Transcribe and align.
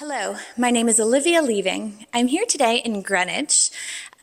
Hello, 0.00 0.36
my 0.56 0.70
name 0.70 0.88
is 0.88 1.00
Olivia 1.00 1.42
Living. 1.42 2.06
I'm 2.14 2.28
here 2.28 2.44
today 2.46 2.76
in 2.76 3.02
Greenwich, 3.02 3.72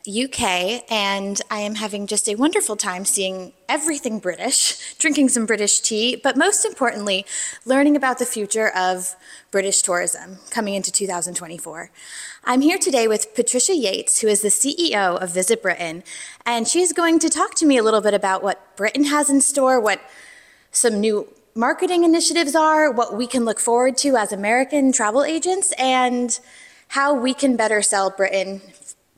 UK, 0.08 0.82
and 0.90 1.38
I 1.50 1.58
am 1.58 1.74
having 1.74 2.06
just 2.06 2.30
a 2.30 2.34
wonderful 2.34 2.76
time 2.76 3.04
seeing 3.04 3.52
everything 3.68 4.18
British, 4.18 4.94
drinking 4.94 5.28
some 5.28 5.44
British 5.44 5.80
tea, 5.80 6.16
but 6.16 6.34
most 6.34 6.64
importantly, 6.64 7.26
learning 7.66 7.94
about 7.94 8.18
the 8.18 8.24
future 8.24 8.70
of 8.74 9.16
British 9.50 9.82
tourism 9.82 10.38
coming 10.48 10.72
into 10.72 10.90
2024. 10.90 11.90
I'm 12.44 12.62
here 12.62 12.78
today 12.78 13.06
with 13.06 13.34
Patricia 13.34 13.76
Yates, 13.76 14.22
who 14.22 14.28
is 14.28 14.40
the 14.40 14.48
CEO 14.48 15.20
of 15.22 15.34
Visit 15.34 15.60
Britain, 15.60 16.04
and 16.46 16.66
she's 16.66 16.94
going 16.94 17.18
to 17.18 17.28
talk 17.28 17.54
to 17.56 17.66
me 17.66 17.76
a 17.76 17.82
little 17.82 18.00
bit 18.00 18.14
about 18.14 18.42
what 18.42 18.74
Britain 18.76 19.04
has 19.04 19.28
in 19.28 19.42
store, 19.42 19.78
what 19.78 20.00
some 20.72 21.00
new 21.00 21.28
marketing 21.56 22.04
initiatives 22.04 22.54
are, 22.54 22.92
what 22.92 23.16
we 23.16 23.26
can 23.26 23.46
look 23.46 23.58
forward 23.58 23.96
to 23.96 24.14
as 24.16 24.30
American 24.30 24.92
travel 24.92 25.24
agents, 25.24 25.72
and 25.78 26.38
how 26.88 27.14
we 27.14 27.32
can 27.32 27.56
better 27.56 27.80
sell 27.80 28.10
Britain 28.10 28.60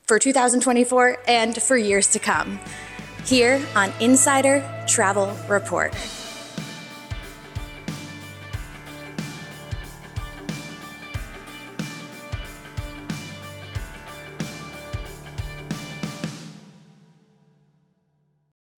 for 0.05 0.21
2024 0.21 1.19
and 1.27 1.61
for 1.61 1.77
years 1.77 2.07
to 2.13 2.21
come. 2.21 2.61
Here 3.25 3.61
on 3.75 3.93
Insider 4.01 4.65
Travel 4.87 5.37
Report. 5.49 5.93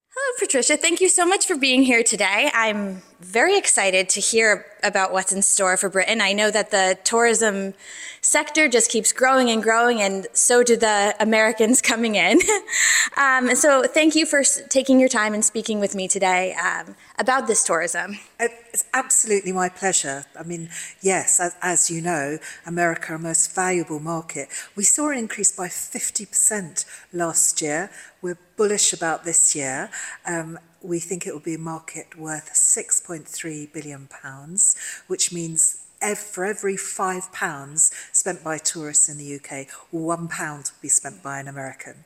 Hello, 0.08 0.36
Patricia. 0.38 0.78
Thank 0.78 1.02
you 1.02 1.10
so 1.10 1.26
much 1.26 1.46
for 1.46 1.56
being 1.56 1.82
here 1.82 2.02
today. 2.02 2.50
I'm 2.54 3.02
very 3.20 3.56
excited 3.58 4.08
to 4.08 4.20
hear 4.20 4.64
about 4.82 5.12
what's 5.12 5.30
in 5.30 5.42
store 5.42 5.76
for 5.76 5.90
Britain. 5.90 6.22
I 6.22 6.32
know 6.32 6.50
that 6.50 6.70
the 6.70 6.98
tourism 7.04 7.74
sector 8.22 8.66
just 8.66 8.90
keeps 8.90 9.12
growing 9.12 9.50
and 9.50 9.62
growing, 9.62 10.00
and 10.00 10.26
so 10.32 10.62
do 10.62 10.76
the 10.76 11.14
Americans 11.20 11.82
coming 11.90 12.14
in. 12.14 12.38
um, 13.16 13.54
so, 13.54 13.82
thank 13.84 14.14
you 14.14 14.24
for 14.24 14.42
taking 14.68 14.98
your 14.98 15.08
time 15.08 15.34
and 15.34 15.44
speaking 15.44 15.80
with 15.80 15.94
me 15.94 16.08
today 16.08 16.54
um, 16.54 16.96
about 17.18 17.46
this 17.46 17.62
tourism. 17.62 18.18
It's 18.38 18.84
absolutely 18.94 19.52
my 19.52 19.68
pleasure. 19.68 20.24
I 20.38 20.42
mean, 20.42 20.70
yes, 21.02 21.40
as, 21.40 21.54
as 21.60 21.90
you 21.90 22.00
know, 22.00 22.38
America, 22.66 23.12
our 23.12 23.18
most 23.18 23.54
valuable 23.54 24.00
market. 24.00 24.48
We 24.76 24.84
saw 24.84 25.10
an 25.10 25.18
increase 25.18 25.52
by 25.52 25.68
50% 25.68 26.84
last 27.12 27.60
year. 27.60 27.90
We're 28.22 28.38
bullish 28.56 28.92
about 28.92 29.24
this 29.24 29.54
year. 29.54 29.90
Um, 30.26 30.58
we 30.82 30.98
think 30.98 31.26
it 31.26 31.32
will 31.32 31.40
be 31.40 31.54
a 31.54 31.58
market 31.58 32.18
worth 32.18 32.52
6.3 32.52 33.72
billion 33.72 34.08
pounds, 34.08 34.76
which 35.06 35.32
means 35.32 35.84
for 36.16 36.44
every 36.44 36.76
five 36.76 37.30
pounds 37.32 37.92
spent 38.12 38.42
by 38.42 38.58
tourists 38.58 39.08
in 39.08 39.18
the 39.18 39.36
UK, 39.36 39.68
one 39.90 40.28
pound 40.28 40.64
will 40.64 40.82
be 40.82 40.88
spent 40.88 41.22
by 41.22 41.38
an 41.38 41.48
American. 41.48 42.04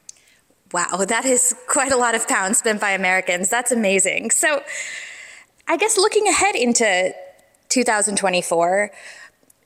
Wow, 0.72 1.04
that 1.06 1.24
is 1.24 1.54
quite 1.68 1.92
a 1.92 1.96
lot 1.96 2.16
of 2.16 2.26
pounds 2.26 2.58
spent 2.58 2.80
by 2.80 2.90
Americans. 2.90 3.48
That's 3.48 3.70
amazing. 3.70 4.32
So, 4.32 4.62
I 5.68 5.76
guess 5.76 5.96
looking 5.96 6.26
ahead 6.26 6.56
into 6.56 7.14
2024, 7.68 8.90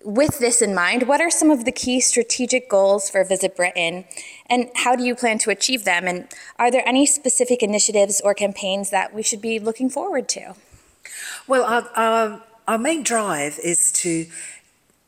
with 0.05 0.39
this 0.39 0.63
in 0.63 0.75
mind, 0.75 1.09
what 1.09 1.21
are 1.21 1.31
some 1.31 1.51
of 1.51 1.65
the 1.65 1.73
key 1.73 2.01
strategic 2.01 2.69
goals 2.69 3.11
for 3.11 3.25
Visit 3.25 3.57
Britain 3.57 4.05
and 4.49 4.71
how 4.77 4.95
do 4.95 5.05
you 5.05 5.15
plan 5.15 5.39
to 5.39 5.51
achieve 5.51 5.85
them? 5.85 6.07
And 6.07 6.29
are 6.59 6.71
there 6.71 6.87
any 6.87 7.05
specific 7.05 7.63
initiatives 7.63 8.21
or 8.21 8.35
campaigns 8.35 8.91
that 8.91 9.13
we 9.13 9.23
should 9.23 9.43
be 9.43 9.59
looking 9.59 9.91
forward 9.91 10.29
to? 10.31 10.55
Well, 11.47 11.65
our, 11.65 11.89
our, 11.97 12.43
our 12.67 12.79
main 12.79 13.03
drive 13.03 13.59
is 13.63 13.93
to 13.93 14.27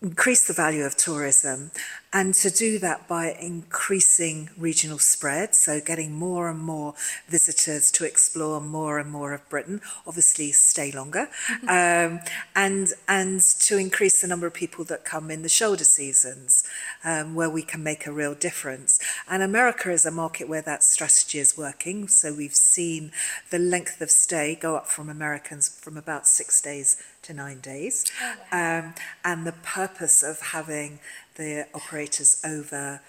increase 0.03 0.47
the 0.47 0.55
value 0.55 0.85
of 0.85 0.97
tourism 0.97 1.71
and 2.13 2.35
to 2.35 2.51
do 2.51 2.79
that 2.81 3.07
by 3.07 3.37
increasing 3.41 4.51
regional 4.59 4.99
spread, 4.99 5.55
so 5.55 5.81
getting 5.81 6.13
more 6.13 6.49
and 6.49 6.59
more 6.59 6.95
visitors 7.29 7.91
to 7.93 8.05
explore 8.05 8.61
more 8.61 8.99
and 8.99 9.11
more 9.11 9.33
of 9.33 9.49
Britain, 9.49 9.81
obviously 10.07 10.51
stay 10.51 10.91
longer, 10.91 11.29
um, 11.69 12.21
and 12.57 12.93
and 13.09 13.41
to 13.41 13.77
increase 13.77 14.21
the 14.21 14.27
number 14.27 14.47
of 14.47 14.55
people 14.55 14.85
that 14.85 15.05
come 15.05 15.31
in 15.31 15.43
the 15.43 15.49
shoulder 15.49 15.85
seasons, 15.85 16.65
um, 17.05 17.35
where 17.35 17.51
we 17.51 17.63
can 17.63 17.83
make 17.83 18.07
a 18.07 18.13
real 18.13 18.35
difference. 18.35 18.99
And 19.29 19.43
America 19.43 19.91
is 19.91 20.05
a 20.05 20.11
market 20.11 20.49
where 20.49 20.63
that 20.63 20.83
strategy 20.83 21.39
is 21.39 21.57
working. 21.57 22.09
So 22.09 22.35
we've 22.35 22.57
seen 22.57 23.13
the 23.51 23.59
length 23.59 24.01
of 24.01 24.11
stay 24.11 24.57
go 24.57 24.75
up 24.77 24.87
from 24.89 25.09
Americans 25.09 25.69
from 25.69 25.97
about 25.97 26.27
six 26.27 26.61
days 26.61 26.97
to 27.23 27.35
nine 27.35 27.61
days, 27.61 28.11
um, 28.51 28.95
and 29.25 29.47
the 29.47 29.53
purpose 29.63 30.23
of 30.23 30.41
having 30.41 30.99
the 31.37 31.67
operators 31.75 32.41
over 32.45 33.01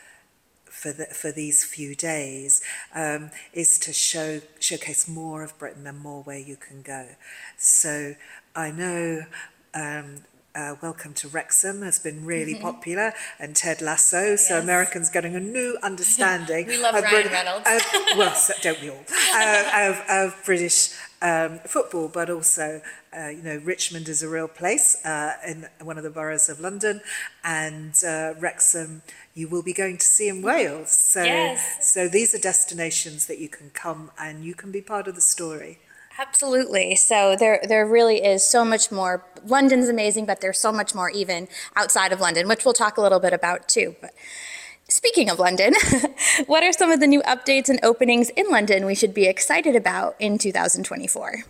for 0.66 0.92
the, 0.94 1.06
for 1.06 1.32
these 1.32 1.64
few 1.64 1.96
days 1.96 2.62
um, 2.96 3.30
is 3.54 3.78
to 3.80 3.92
show 3.94 4.40
showcase 4.60 5.08
more 5.08 5.44
of 5.44 5.58
Britain 5.60 5.86
and 5.86 6.00
more 6.00 6.24
where 6.24 6.40
you 6.40 6.56
can 6.56 6.82
go. 6.82 7.08
So 7.58 8.16
I 8.56 8.72
know 8.72 9.26
um, 9.74 10.24
uh, 10.54 10.76
Welcome 10.82 11.14
to 11.16 11.28
Wrexham 11.30 11.82
has 11.82 11.98
been 12.00 12.26
really 12.26 12.56
popular, 12.70 13.14
and 13.40 13.56
Ted 13.56 13.82
Lasso. 13.82 14.36
So 14.36 14.60
Americans 14.60 15.10
getting 15.10 15.36
a 15.36 15.40
new 15.40 15.78
understanding. 15.82 16.68
We 16.72 16.78
love 16.78 16.96
of 16.96 17.04
Ryan 17.04 17.22
Brit- 17.24 17.32
Reynolds. 17.32 17.68
of- 17.68 18.18
well, 18.18 18.36
don't 18.62 18.82
we 18.82 18.90
all? 18.90 19.06
Uh, 19.34 19.72
of, 19.74 20.10
of 20.10 20.46
British 20.46 20.90
um, 21.22 21.60
football, 21.60 22.10
but 22.10 22.30
also, 22.30 22.82
uh, 23.18 23.28
you 23.30 23.42
know, 23.42 23.58
Richmond 23.64 24.10
is 24.10 24.22
a 24.22 24.28
real 24.30 24.48
place 24.50 24.98
uh, 25.06 25.34
in 25.48 25.68
one 25.82 25.98
of 25.98 26.04
the 26.04 26.10
boroughs 26.10 26.50
of 26.50 26.60
London, 26.60 27.00
and 27.46 27.94
uh, 28.06 28.34
Wrexham 28.40 29.02
you 29.34 29.48
will 29.48 29.64
be 29.64 29.72
going 29.72 29.98
to 29.98 30.06
see 30.06 30.28
in 30.28 30.42
Wales. 30.42 30.92
So, 30.92 31.24
Yes. 31.24 31.90
so 31.94 32.10
these 32.10 32.36
are 32.36 32.40
destinations 32.40 33.28
that 33.28 33.40
you 33.40 33.48
can 33.48 33.70
come 33.70 34.12
and 34.20 34.44
you 34.44 34.54
can 34.54 34.72
be 34.72 34.82
part 34.82 35.08
of 35.08 35.16
the 35.16 35.22
story. 35.22 35.80
Absolutely. 36.22 36.96
So 36.96 37.36
there 37.36 37.60
there 37.68 37.86
really 37.86 38.24
is 38.24 38.44
so 38.44 38.64
much 38.64 38.92
more. 38.92 39.26
London's 39.44 39.90
amazing, 39.90 40.28
but 40.28 40.40
there's 40.40 40.60
so 40.60 40.72
much 40.72 40.94
more 40.94 41.10
even 41.10 41.48
outside 41.76 42.14
of 42.14 42.20
London, 42.20 42.48
which 42.48 42.64
we'll 42.64 42.76
talk 42.76 42.98
a 42.98 43.02
little 43.02 43.20
bit 43.20 43.34
about 43.34 43.68
too. 43.68 43.96
But 44.00 44.12
speaking 44.88 45.32
of 45.32 45.40
London, 45.40 45.74
what 46.46 46.64
are 46.64 46.72
some 46.74 46.92
of 46.92 47.00
the 47.00 47.08
new 47.08 47.24
updates 47.24 47.70
and 47.70 47.80
openings 47.82 48.30
in 48.30 48.48
London 48.50 48.86
we 48.86 48.94
should 48.94 49.16
be 49.16 49.26
excited 49.26 49.76
about 49.76 50.16
in 50.20 50.38
2024? 50.38 51.44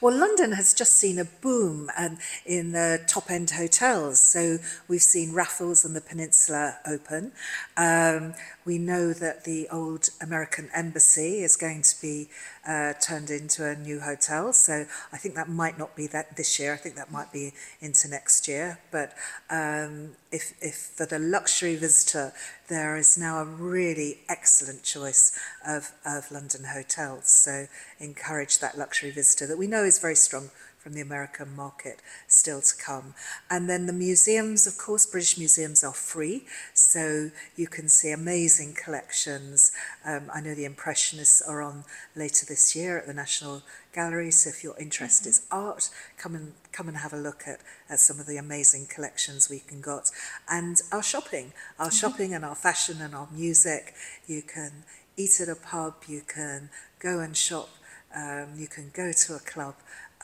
Well, 0.00 0.16
London 0.16 0.52
has 0.52 0.74
just 0.74 0.92
seen 0.96 1.18
a 1.18 1.24
boom 1.24 1.90
um, 1.98 2.18
in 2.46 2.70
the 2.70 3.02
top 3.08 3.30
end 3.30 3.50
hotels. 3.50 4.20
So 4.20 4.58
we've 4.86 5.02
seen 5.02 5.32
Raffles 5.32 5.84
and 5.84 5.96
the 5.96 6.00
Peninsula 6.00 6.78
open. 6.86 7.32
Um, 7.76 8.34
We 8.64 8.78
know 8.78 9.12
that 9.12 9.44
the 9.44 9.68
old 9.68 10.08
American 10.20 10.70
embassy 10.74 11.42
is 11.42 11.56
going 11.56 11.82
to 11.82 12.00
be 12.00 12.28
uh, 12.66 12.94
turned 12.94 13.30
into 13.30 13.66
a 13.66 13.76
new 13.76 14.00
hotel. 14.00 14.52
So 14.52 14.86
I 15.12 15.16
think 15.18 15.34
that 15.34 15.48
might 15.48 15.78
not 15.78 15.94
be 15.94 16.06
that 16.08 16.36
this 16.36 16.58
year. 16.58 16.72
I 16.72 16.76
think 16.76 16.96
that 16.96 17.10
might 17.10 17.32
be 17.32 17.52
into 17.80 18.08
next 18.08 18.48
year. 18.48 18.78
But 18.90 19.12
um, 19.50 20.12
if, 20.32 20.54
if 20.62 20.76
for 20.76 21.04
the 21.04 21.18
luxury 21.18 21.76
visitor, 21.76 22.32
there 22.68 22.96
is 22.96 23.18
now 23.18 23.40
a 23.40 23.44
really 23.44 24.20
excellent 24.28 24.82
choice 24.82 25.38
of, 25.66 25.92
of 26.06 26.30
London 26.30 26.64
hotels. 26.64 27.28
So 27.28 27.66
encourage 28.00 28.60
that 28.60 28.78
luxury 28.78 29.10
visitor 29.10 29.46
that 29.46 29.58
we 29.58 29.66
know 29.66 29.84
is 29.84 29.98
very 29.98 30.16
strong 30.16 30.50
from 30.84 30.92
the 30.92 31.00
American 31.00 31.56
market 31.56 32.00
still 32.28 32.60
to 32.60 32.76
come. 32.76 33.14
And 33.50 33.70
then 33.70 33.86
the 33.86 33.92
museums, 33.94 34.66
of 34.66 34.76
course, 34.76 35.06
British 35.06 35.38
museums 35.38 35.82
are 35.82 35.94
free, 35.94 36.44
so 36.74 37.30
you 37.56 37.66
can 37.66 37.88
see 37.88 38.10
amazing 38.10 38.74
collections. 38.74 39.72
Um, 40.04 40.30
I 40.32 40.42
know 40.42 40.54
the 40.54 40.66
Impressionists 40.66 41.40
are 41.40 41.62
on 41.62 41.84
later 42.14 42.44
this 42.44 42.76
year 42.76 42.98
at 42.98 43.06
the 43.06 43.14
National 43.14 43.62
Gallery, 43.94 44.30
so 44.30 44.50
if 44.50 44.62
your 44.62 44.78
interest 44.78 45.26
is 45.26 45.46
art, 45.50 45.88
come 46.18 46.34
and 46.34 46.52
come 46.70 46.86
and 46.88 46.98
have 46.98 47.14
a 47.14 47.16
look 47.16 47.44
at, 47.46 47.60
at 47.88 48.00
some 48.00 48.20
of 48.20 48.26
the 48.26 48.36
amazing 48.36 48.86
collections 48.86 49.48
we 49.48 49.60
can 49.60 49.80
got. 49.80 50.10
And 50.50 50.76
our 50.92 51.02
shopping, 51.02 51.54
our 51.78 51.90
shopping 51.90 52.34
and 52.34 52.44
our 52.44 52.54
fashion 52.54 53.00
and 53.00 53.14
our 53.14 53.28
music. 53.32 53.94
You 54.26 54.42
can 54.42 54.84
eat 55.16 55.40
at 55.40 55.48
a 55.48 55.54
pub, 55.54 55.94
you 56.08 56.22
can 56.26 56.68
go 56.98 57.20
and 57.20 57.36
shop, 57.36 57.68
um, 58.14 58.48
you 58.56 58.66
can 58.66 58.90
go 58.94 59.12
to 59.12 59.34
a 59.34 59.38
club, 59.38 59.74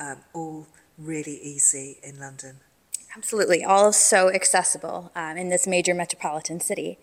um, 0.01 0.19
all 0.33 0.67
really 0.99 1.39
easy 1.43 1.99
in 2.03 2.19
London. 2.19 2.57
Absolutely, 3.17 3.65
all 3.65 3.93
so 3.93 4.31
accessible 4.31 5.11
um, 5.17 5.37
in 5.37 5.49
this 5.49 5.67
major 5.67 5.95
metropolitan 5.95 6.61
city. 6.61 6.97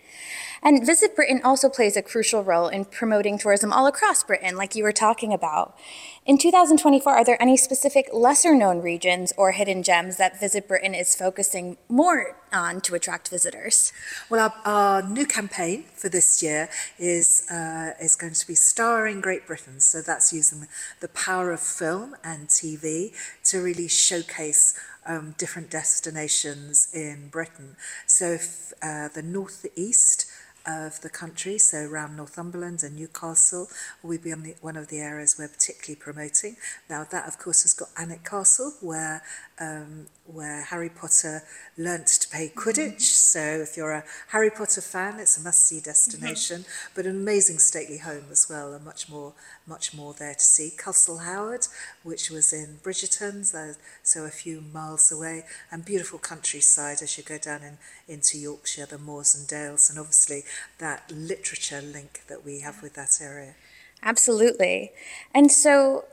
And 0.63 0.85
Visit 0.85 1.17
Britain 1.17 1.41
also 1.43 1.67
plays 1.67 1.97
a 1.97 2.01
crucial 2.01 2.45
role 2.45 2.69
in 2.69 2.85
promoting 2.85 3.37
tourism 3.37 3.73
all 3.73 3.87
across 3.87 4.23
Britain, 4.23 4.55
like 4.55 4.73
you 4.73 4.83
were 4.83 4.93
talking 4.93 5.33
about. 5.33 5.77
In 6.25 6.37
2024, 6.37 7.11
are 7.11 7.25
there 7.25 7.41
any 7.41 7.57
specific 7.57 8.07
lesser 8.13 8.55
known 8.55 8.81
regions 8.81 9.33
or 9.35 9.51
hidden 9.51 9.83
gems 9.83 10.15
that 10.15 10.39
Visit 10.39 10.65
Britain 10.65 10.95
is 10.95 11.13
focusing 11.13 11.75
more 11.89 12.37
on 12.57 12.81
to 12.81 12.95
attract 12.95 13.29
visitors? 13.29 13.93
Well, 14.29 14.53
our, 14.65 14.73
our 14.73 15.01
new 15.01 15.25
campaign 15.25 15.85
for 15.95 16.09
this 16.09 16.43
year 16.43 16.69
is 16.99 17.49
uh, 17.49 17.93
is 18.01 18.15
going 18.15 18.33
to 18.33 18.47
be 18.47 18.55
starring 18.55 19.21
Great 19.21 19.47
Britain. 19.47 19.79
So 19.79 20.01
that's 20.01 20.33
using 20.33 20.67
the 20.99 21.07
power 21.09 21.51
of 21.51 21.61
film 21.61 22.15
and 22.23 22.47
TV 22.49 23.13
to 23.45 23.61
really 23.61 23.87
showcase 23.87 24.77
um, 25.07 25.35
different 25.37 25.69
destinations 25.69 26.89
in 26.93 27.29
Britain. 27.29 27.77
So 28.05 28.25
if, 28.31 28.73
uh, 28.81 29.07
the 29.07 29.23
northeast 29.23 30.29
of 30.67 30.99
the 31.01 31.09
country, 31.09 31.57
so 31.57 31.77
around 31.77 32.17
Northumberland 32.17 32.83
and 32.83 32.95
Newcastle, 32.95 33.69
we'll 34.03 34.19
be 34.19 34.33
on 34.33 34.43
the, 34.43 34.55
one 34.61 34.75
of 34.75 34.89
the 34.89 34.99
areas 34.99 35.37
we're 35.39 35.47
particularly 35.47 35.95
promoting. 35.95 36.57
Now 36.89 37.05
that, 37.09 37.27
of 37.27 37.39
course, 37.39 37.63
has 37.63 37.73
got 37.73 37.89
Alnwick 37.95 38.25
Castle, 38.25 38.73
where 38.81 39.23
um, 39.59 40.07
where 40.25 40.63
Harry 40.63 40.89
Potter 40.89 41.41
learnt 41.77 42.07
to 42.07 42.29
play 42.29 42.51
Quidditch. 42.53 43.01
So 43.01 43.39
if 43.39 43.77
you're 43.77 43.93
a 43.93 44.03
Harry 44.27 44.51
Potter 44.51 44.81
fan, 44.81 45.19
it's 45.19 45.37
a 45.37 45.41
must-see 45.41 45.79
destination, 45.79 46.65
but 46.93 47.05
an 47.05 47.15
amazing 47.15 47.59
stately 47.59 47.99
home 47.99 48.25
as 48.29 48.47
well, 48.49 48.73
and 48.73 48.83
much 48.83 49.09
more, 49.09 49.33
much 49.65 49.93
more 49.93 50.13
there 50.13 50.33
to 50.33 50.43
see. 50.43 50.71
Castle 50.77 51.19
Howard, 51.19 51.67
which 52.03 52.29
was 52.29 52.51
in 52.51 52.79
Bridgerton, 52.83 53.45
so, 53.45 53.73
so 54.03 54.25
a 54.25 54.29
few 54.29 54.61
miles 54.61 55.11
away, 55.11 55.45
and 55.71 55.85
beautiful 55.85 56.19
countryside 56.19 57.01
as 57.01 57.17
you 57.17 57.23
go 57.23 57.37
down 57.37 57.61
in, 57.63 57.77
into 58.07 58.37
Yorkshire, 58.37 58.85
the 58.85 58.97
moors 58.97 59.33
and 59.33 59.47
dales, 59.47 59.89
and 59.89 59.97
obviously 59.97 60.43
that 60.79 61.11
literature 61.11 61.81
link 61.81 62.21
that 62.27 62.45
we 62.45 62.61
have 62.61 62.81
with 62.81 62.93
that 62.95 63.19
area. 63.21 63.55
Absolutely. 64.03 64.91
And 65.33 65.51
so, 65.51 66.05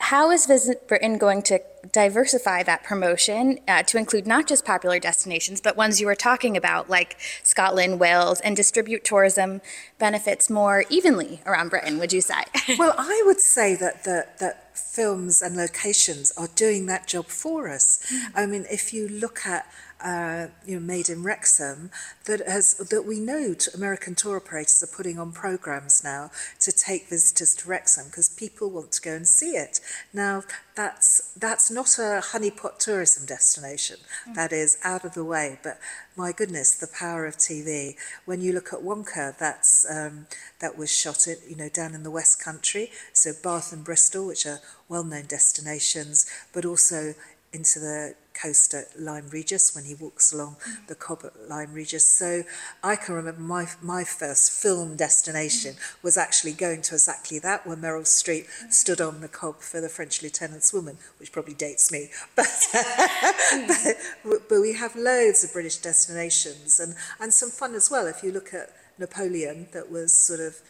how 0.00 0.30
is 0.30 0.46
Visit 0.46 0.86
Britain 0.86 1.18
going 1.18 1.42
to 1.42 1.60
diversify 1.92 2.62
that 2.62 2.84
promotion 2.84 3.58
uh, 3.66 3.82
to 3.82 3.98
include 3.98 4.26
not 4.26 4.46
just 4.46 4.64
popular 4.64 4.98
destinations, 4.98 5.60
but 5.60 5.76
ones 5.76 6.00
you 6.00 6.06
were 6.06 6.14
talking 6.14 6.56
about, 6.56 6.88
like 6.88 7.16
Scotland, 7.42 7.98
Wales, 7.98 8.40
and 8.40 8.56
distribute 8.56 9.04
tourism 9.04 9.60
benefits 9.98 10.48
more 10.48 10.84
evenly 10.88 11.40
around 11.46 11.70
Britain, 11.70 11.98
would 11.98 12.12
you 12.12 12.20
say? 12.20 12.44
well, 12.78 12.94
I 12.96 13.22
would 13.26 13.40
say 13.40 13.74
that, 13.76 14.04
that, 14.04 14.38
that 14.38 14.67
films 14.78 15.42
and 15.42 15.56
locations 15.56 16.30
are 16.32 16.48
doing 16.54 16.86
that 16.86 17.06
job 17.06 17.26
for 17.26 17.68
us. 17.68 18.00
I 18.34 18.46
mean, 18.46 18.66
if 18.70 18.92
you 18.92 19.08
look 19.08 19.46
at 19.46 19.66
uh, 20.02 20.46
you 20.64 20.78
know, 20.78 20.86
made 20.86 21.08
in 21.08 21.22
Wrexham 21.22 21.90
that 22.26 22.46
has 22.46 22.74
that 22.74 23.02
we 23.02 23.18
know 23.18 23.54
American 23.74 24.14
tour 24.14 24.36
operators 24.36 24.82
are 24.82 24.86
putting 24.96 25.18
on 25.18 25.32
programs 25.32 26.04
now 26.04 26.30
to 26.60 26.70
take 26.70 27.08
visitors 27.08 27.54
to 27.56 27.68
Wrexham 27.68 28.06
because 28.06 28.28
people 28.28 28.70
want 28.70 28.92
to 28.92 29.02
go 29.02 29.14
and 29.14 29.26
see 29.26 29.56
it. 29.56 29.80
Now 30.12 30.44
that's 30.76 31.32
that's 31.36 31.70
not 31.70 31.98
a 31.98 32.22
honeypot 32.32 32.78
tourism 32.78 33.26
destination. 33.26 33.96
Mm. 34.28 34.34
That 34.34 34.52
is 34.52 34.78
out 34.84 35.04
of 35.04 35.14
the 35.14 35.24
way, 35.24 35.58
but 35.62 35.80
my 36.18 36.32
goodness, 36.32 36.74
the 36.74 36.88
power 36.88 37.26
of 37.26 37.36
TV. 37.36 37.94
When 38.24 38.40
you 38.40 38.52
look 38.52 38.72
at 38.72 38.80
Wonka, 38.80 39.38
that's 39.38 39.86
um, 39.88 40.26
that 40.58 40.76
was 40.76 40.90
shot 40.90 41.28
at 41.28 41.48
you 41.48 41.54
know 41.54 41.68
down 41.68 41.94
in 41.94 42.02
the 42.02 42.10
West 42.10 42.42
Country, 42.42 42.90
so 43.12 43.30
Bath 43.40 43.72
and 43.72 43.84
Bristol, 43.84 44.26
which 44.26 44.44
are 44.44 44.58
well-known 44.88 45.26
destinations, 45.26 46.26
but 46.52 46.64
also 46.64 47.14
into 47.52 47.78
the 47.78 48.16
coast 48.40 48.74
at 48.74 48.98
Lyme 48.98 49.28
Regis 49.30 49.74
when 49.74 49.84
he 49.84 49.94
walks 49.94 50.32
along 50.32 50.56
mm. 50.56 50.86
the 50.86 50.94
cob 50.94 51.22
at 51.24 51.48
Lyme 51.48 51.72
Regis. 51.72 52.06
So 52.06 52.44
I 52.82 52.96
can 52.96 53.14
remember 53.14 53.40
my, 53.40 53.66
my 53.82 54.04
first 54.04 54.50
film 54.50 54.96
destination 54.96 55.74
mm. 55.74 56.02
was 56.02 56.16
actually 56.16 56.52
going 56.52 56.82
to 56.82 56.94
exactly 56.94 57.38
that, 57.40 57.66
where 57.66 57.76
Meryl 57.76 58.02
Streep 58.02 58.46
mm. 58.46 58.72
stood 58.72 59.00
on 59.00 59.20
the 59.20 59.28
cob 59.28 59.60
for 59.60 59.80
the 59.80 59.88
French 59.88 60.22
Lieutenant's 60.22 60.72
Woman, 60.72 60.98
which 61.18 61.32
probably 61.32 61.54
dates 61.54 61.90
me. 61.92 62.10
But, 62.36 63.96
but, 64.24 64.48
but 64.48 64.60
we 64.60 64.74
have 64.74 64.94
loads 64.94 65.42
of 65.42 65.52
British 65.52 65.78
destinations 65.78 66.78
and, 66.78 66.94
and 67.20 67.32
some 67.32 67.50
fun 67.50 67.74
as 67.74 67.90
well. 67.90 68.06
If 68.06 68.22
you 68.22 68.30
look 68.30 68.54
at 68.54 68.70
Napoleon, 68.98 69.68
that 69.72 69.90
was 69.90 70.12
sort 70.12 70.40
of 70.40 70.60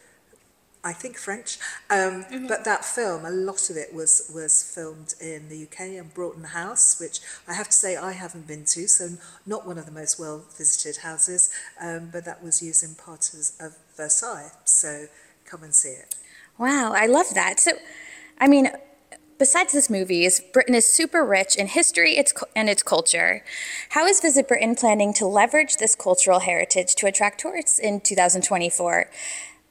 I 0.83 0.93
think 0.93 1.17
French. 1.17 1.57
Um, 1.89 2.23
mm-hmm. 2.23 2.47
But 2.47 2.63
that 2.65 2.85
film, 2.85 3.25
a 3.25 3.31
lot 3.31 3.69
of 3.69 3.75
it 3.75 3.93
was 3.93 4.31
was 4.33 4.63
filmed 4.63 5.13
in 5.19 5.49
the 5.49 5.63
UK 5.63 5.99
and 5.99 6.13
Broughton 6.13 6.45
House, 6.45 6.99
which 6.99 7.19
I 7.47 7.53
have 7.53 7.67
to 7.67 7.73
say 7.73 7.97
I 7.97 8.13
haven't 8.13 8.47
been 8.47 8.65
to, 8.65 8.87
so 8.87 9.17
not 9.45 9.67
one 9.67 9.77
of 9.77 9.85
the 9.85 9.91
most 9.91 10.19
well 10.19 10.45
visited 10.57 11.01
houses. 11.01 11.51
Um, 11.81 12.09
but 12.11 12.25
that 12.25 12.43
was 12.43 12.61
used 12.61 12.83
in 12.83 12.95
part 12.95 13.33
of, 13.33 13.65
of 13.65 13.77
Versailles. 13.97 14.51
So 14.63 15.07
come 15.45 15.63
and 15.63 15.75
see 15.75 15.89
it. 15.89 16.15
Wow, 16.57 16.93
I 16.93 17.05
love 17.05 17.33
that. 17.35 17.59
So, 17.59 17.71
I 18.39 18.47
mean, 18.47 18.69
besides 19.37 19.73
this 19.73 19.89
movie, 19.89 20.27
Britain 20.53 20.75
is 20.75 20.85
super 20.85 21.25
rich 21.25 21.55
in 21.55 21.67
history 21.67 22.17
its, 22.17 22.33
and 22.55 22.69
its 22.69 22.83
culture. 22.83 23.43
How 23.89 24.05
is 24.05 24.19
Visit 24.19 24.47
Britain 24.47 24.75
planning 24.75 25.13
to 25.15 25.25
leverage 25.25 25.77
this 25.77 25.95
cultural 25.95 26.39
heritage 26.39 26.95
to 26.95 27.07
attract 27.07 27.39
tourists 27.39 27.79
in 27.79 28.01
2024? 28.01 29.09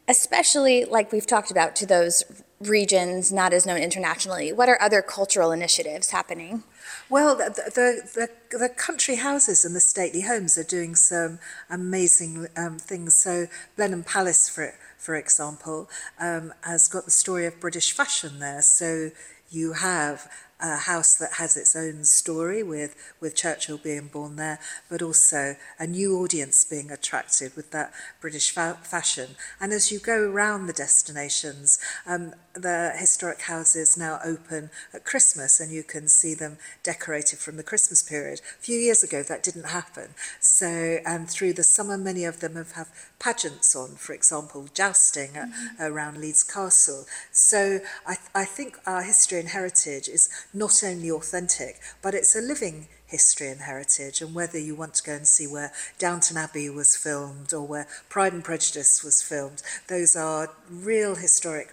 Especially 0.08 0.84
like 0.84 1.12
we've 1.12 1.26
talked 1.26 1.50
about 1.50 1.76
to 1.76 1.86
those 1.86 2.24
regions 2.60 3.30
not 3.32 3.52
as 3.52 3.66
known 3.66 3.78
internationally? 3.78 4.52
What 4.52 4.68
are 4.68 4.80
other 4.80 5.02
cultural 5.02 5.52
initiatives 5.52 6.10
happening? 6.10 6.64
Well, 7.08 7.36
the, 7.36 7.50
the, 7.74 8.28
the, 8.50 8.58
the 8.58 8.68
country 8.68 9.16
houses 9.16 9.64
and 9.64 9.76
the 9.76 9.80
stately 9.80 10.22
homes 10.22 10.58
are 10.58 10.64
doing 10.64 10.94
some 10.94 11.38
amazing 11.70 12.48
um, 12.56 12.78
things. 12.78 13.14
So, 13.14 13.46
Blenheim 13.76 14.02
Palace, 14.02 14.48
for, 14.48 14.74
for 14.96 15.14
example, 15.14 15.88
um, 16.18 16.52
has 16.62 16.88
got 16.88 17.04
the 17.04 17.10
story 17.10 17.46
of 17.46 17.60
British 17.60 17.92
fashion 17.92 18.40
there. 18.40 18.62
So, 18.62 19.10
you 19.50 19.74
have 19.74 20.30
a 20.60 20.76
house 20.76 21.14
that 21.14 21.34
has 21.34 21.56
its 21.56 21.76
own 21.76 22.04
story 22.04 22.62
with, 22.62 22.96
with 23.20 23.36
Churchill 23.36 23.78
being 23.78 24.08
born 24.08 24.36
there, 24.36 24.58
but 24.88 25.02
also 25.02 25.56
a 25.78 25.86
new 25.86 26.18
audience 26.18 26.64
being 26.64 26.90
attracted 26.90 27.54
with 27.54 27.70
that 27.70 27.92
British 28.20 28.50
fa- 28.50 28.78
fashion. 28.82 29.30
And 29.60 29.72
as 29.72 29.92
you 29.92 29.98
go 30.00 30.28
around 30.28 30.66
the 30.66 30.72
destinations, 30.72 31.78
um, 32.06 32.34
the 32.54 32.92
historic 32.96 33.42
houses 33.42 33.96
now 33.96 34.18
open 34.24 34.70
at 34.92 35.04
Christmas 35.04 35.60
and 35.60 35.72
you 35.72 35.82
can 35.82 36.08
see 36.08 36.34
them 36.34 36.58
decorated 36.82 37.38
from 37.38 37.56
the 37.56 37.62
Christmas 37.62 38.02
period. 38.02 38.40
A 38.58 38.62
few 38.62 38.78
years 38.78 39.02
ago, 39.02 39.22
that 39.22 39.42
didn't 39.42 39.66
happen. 39.66 40.08
So, 40.40 40.98
and 41.06 41.28
through 41.28 41.52
the 41.52 41.62
summer, 41.62 41.96
many 41.96 42.24
of 42.24 42.40
them 42.40 42.54
have, 42.54 42.72
have 42.72 42.88
pageants 43.18 43.76
on, 43.76 43.90
for 43.90 44.12
example, 44.12 44.68
jousting 44.74 45.30
mm-hmm. 45.32 45.82
around 45.82 46.18
Leeds 46.20 46.42
Castle. 46.42 47.04
So, 47.30 47.80
I, 48.06 48.16
I 48.34 48.44
think 48.44 48.78
our 48.86 49.02
history 49.02 49.38
and 49.38 49.48
heritage 49.48 50.08
is 50.08 50.28
not 50.52 50.82
only 50.82 51.10
authentic, 51.10 51.80
but 52.02 52.14
it's 52.14 52.34
a 52.34 52.40
living 52.40 52.88
history 53.06 53.48
and 53.48 53.62
heritage. 53.62 54.20
And 54.20 54.34
whether 54.34 54.58
you 54.58 54.74
want 54.74 54.94
to 54.94 55.02
go 55.02 55.12
and 55.12 55.26
see 55.26 55.46
where 55.46 55.72
Downton 55.98 56.36
Abbey 56.36 56.70
was 56.70 56.96
filmed 56.96 57.52
or 57.52 57.66
where 57.66 57.86
Pride 58.08 58.32
and 58.32 58.44
Prejudice 58.44 59.02
was 59.02 59.22
filmed, 59.22 59.62
those 59.88 60.14
are 60.14 60.50
real 60.70 61.16
historic 61.16 61.72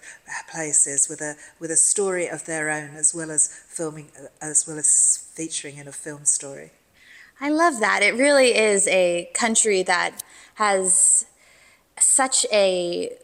places 0.50 1.08
with 1.08 1.20
a 1.20 1.36
with 1.58 1.70
a 1.70 1.76
story 1.76 2.28
of 2.28 2.46
their 2.46 2.70
own, 2.70 2.96
as 2.96 3.14
well 3.14 3.30
as 3.30 3.48
filming, 3.68 4.10
as 4.40 4.66
well 4.66 4.78
as 4.78 5.28
featuring 5.34 5.76
in 5.76 5.88
a 5.88 5.92
film 5.92 6.24
story. 6.24 6.72
I 7.40 7.50
love 7.50 7.80
that. 7.80 8.02
It 8.02 8.14
really 8.14 8.56
is 8.56 8.88
a 8.88 9.30
country 9.34 9.82
that 9.82 10.22
has 10.54 11.26
such 11.98 12.46
a 12.50 13.16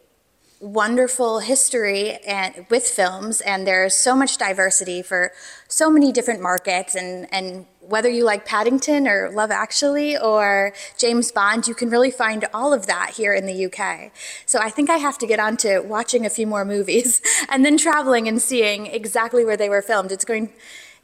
wonderful 0.63 1.39
history 1.39 2.13
and 2.25 2.65
with 2.69 2.87
films 2.87 3.41
and 3.41 3.67
there's 3.67 3.93
so 3.93 4.15
much 4.15 4.37
diversity 4.37 5.01
for 5.01 5.33
so 5.67 5.89
many 5.89 6.09
different 6.09 6.41
markets 6.41 6.95
and 6.95 7.27
and 7.33 7.65
whether 7.81 8.07
you 8.07 8.23
like 8.23 8.45
Paddington 8.45 9.05
or 9.05 9.29
Love 9.29 9.51
Actually 9.51 10.17
or 10.17 10.71
James 10.97 11.33
Bond 11.33 11.67
you 11.67 11.75
can 11.75 11.89
really 11.89 12.11
find 12.11 12.45
all 12.53 12.73
of 12.73 12.87
that 12.87 13.09
here 13.17 13.33
in 13.33 13.45
the 13.45 13.65
UK. 13.65 14.13
So 14.45 14.57
I 14.57 14.69
think 14.69 14.89
I 14.89 14.97
have 14.97 15.17
to 15.17 15.27
get 15.27 15.37
on 15.37 15.57
to 15.57 15.81
watching 15.81 16.25
a 16.25 16.29
few 16.29 16.47
more 16.47 16.63
movies 16.63 17.21
and 17.49 17.65
then 17.65 17.75
traveling 17.75 18.29
and 18.29 18.41
seeing 18.41 18.85
exactly 18.85 19.43
where 19.43 19.57
they 19.57 19.67
were 19.67 19.81
filmed. 19.81 20.13
It's 20.13 20.23
going 20.23 20.53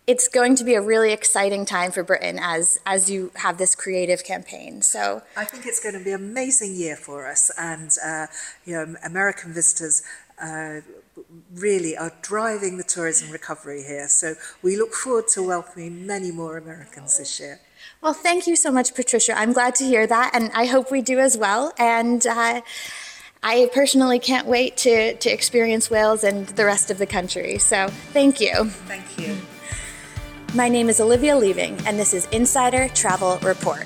it's 0.10 0.28
going 0.28 0.56
to 0.56 0.64
be 0.64 0.74
a 0.74 0.82
really 0.82 1.12
exciting 1.14 1.66
time 1.66 1.92
for 1.92 2.02
Britain 2.02 2.40
as 2.42 2.80
as 2.86 3.12
you 3.12 3.32
have 3.36 3.60
this 3.60 3.76
creative 3.76 4.24
campaign. 4.24 4.82
So 4.82 5.22
I 5.38 5.46
think 5.46 5.68
it's 5.68 5.80
going 5.80 5.98
to 6.00 6.04
be 6.04 6.12
an 6.12 6.22
amazing 6.32 6.74
year 6.74 6.96
for 6.96 7.28
us, 7.28 7.52
and 7.58 7.92
uh, 8.04 8.26
you 8.66 8.74
know, 8.74 8.96
American 9.06 9.54
visitors. 9.54 10.02
Uh, 10.42 10.82
really 11.54 11.98
are 11.98 12.14
driving 12.22 12.78
the 12.78 12.84
tourism 12.84 13.30
recovery 13.30 13.84
here. 13.84 14.08
So 14.08 14.36
we 14.62 14.78
look 14.78 14.94
forward 14.94 15.28
to 15.34 15.44
welcoming 15.44 16.08
many 16.08 16.32
more 16.32 16.56
Americans 16.58 17.18
this 17.18 17.42
year. 17.42 17.60
Well, 18.02 18.14
thank 18.14 18.48
you 18.48 18.56
so 18.56 18.72
much, 18.72 18.96
Patricia. 18.96 19.38
I'm 19.38 19.52
glad 19.52 19.76
to 19.76 19.84
hear 19.84 20.08
that, 20.08 20.32
and 20.34 20.50
I 20.56 20.66
hope 20.66 20.92
we 20.92 21.02
do 21.02 21.20
as 21.20 21.38
well. 21.38 21.74
And 21.78 22.26
uh, 22.26 22.62
I 23.44 23.70
personally 23.74 24.18
can't 24.18 24.48
wait 24.48 24.78
to, 24.78 25.16
to 25.16 25.30
experience 25.30 25.92
Wales 25.92 26.24
and 26.24 26.48
the 26.48 26.64
rest 26.64 26.90
of 26.90 27.00
the 27.00 27.06
country. 27.06 27.58
So 27.58 27.90
thank 28.14 28.40
you. 28.40 28.70
Thank 28.88 29.20
you. 29.20 29.36
My 30.56 30.68
name 30.68 30.90
is 30.90 31.00
Olivia 31.00 31.36
Living, 31.38 31.78
and 31.86 32.00
this 32.00 32.12
is 32.12 32.26
Insider 32.32 32.90
Travel 32.90 33.38
Report. 33.44 33.86